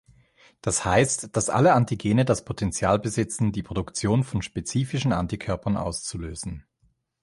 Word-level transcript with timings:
Das 0.63 0.83
heißt, 0.83 1.37
dass 1.37 1.51
alle 1.51 1.73
Antigene 1.73 2.25
das 2.25 2.43
Potential 2.43 2.97
besitzen, 2.97 3.51
die 3.51 3.61
Produktion 3.61 4.23
von 4.23 4.41
spezifischen 4.41 5.13
Antikörpern 5.13 5.77
auszulösen. 5.77 6.65